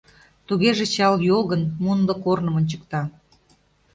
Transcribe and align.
Тугеже 0.47 0.85
Чал 0.93 1.15
йогын 1.29 1.61
мунло 1.83 2.13
корным 2.23 2.55
ончыкта. 2.59 3.01